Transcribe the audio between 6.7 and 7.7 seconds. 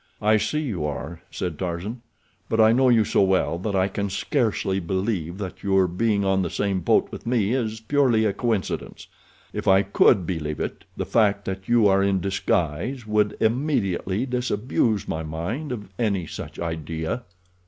boat with me